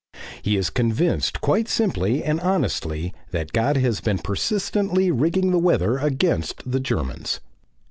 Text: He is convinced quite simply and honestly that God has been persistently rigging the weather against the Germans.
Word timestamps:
He 0.41 0.57
is 0.57 0.71
convinced 0.71 1.41
quite 1.41 1.67
simply 1.67 2.23
and 2.23 2.39
honestly 2.39 3.13
that 3.29 3.51
God 3.53 3.77
has 3.77 4.01
been 4.01 4.17
persistently 4.17 5.11
rigging 5.11 5.51
the 5.51 5.59
weather 5.59 5.99
against 5.99 6.63
the 6.65 6.79
Germans. 6.79 7.39